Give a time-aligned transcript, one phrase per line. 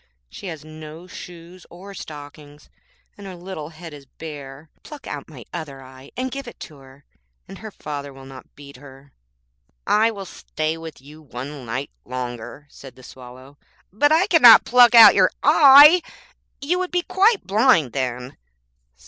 [0.31, 2.71] She has no shoes or stockings,
[3.19, 4.67] and her little head is bare.
[4.81, 7.05] Pluck out my other eye, and give it to her,
[7.47, 9.13] and her father will not beat her.
[9.85, 15.13] 'I will stay with you one night longer,' said the Swallow,'but I cannot pluck out
[15.13, 16.01] your eye.
[16.61, 18.37] You would be quite blind then.'